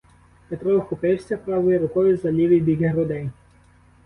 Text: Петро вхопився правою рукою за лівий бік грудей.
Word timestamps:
Петро 0.49 0.79
вхопився 0.79 1.37
правою 1.37 1.79
рукою 1.79 2.17
за 2.17 2.31
лівий 2.31 2.59
бік 2.59 2.79
грудей. 2.81 3.29